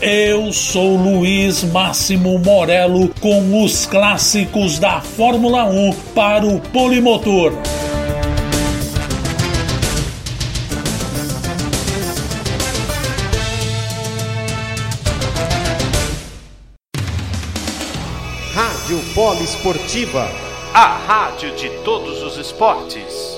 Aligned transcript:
Eu 0.00 0.52
sou 0.52 0.96
Luiz 0.96 1.64
Máximo 1.64 2.38
Morello 2.38 3.08
com 3.20 3.64
os 3.64 3.84
clássicos 3.86 4.78
da 4.78 5.00
Fórmula 5.00 5.64
1 5.64 5.92
para 6.14 6.46
o 6.46 6.60
Polimotor. 6.60 7.52
Rádio 18.58 18.98
Polo 19.14 19.40
Esportiva, 19.40 20.28
a 20.74 20.86
rádio 21.06 21.54
de 21.54 21.70
todos 21.84 22.24
os 22.24 22.36
esportes. 22.38 23.37